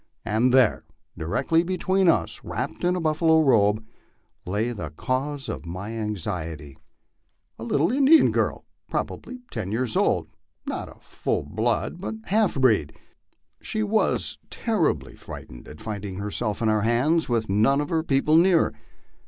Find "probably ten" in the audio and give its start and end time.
8.89-9.71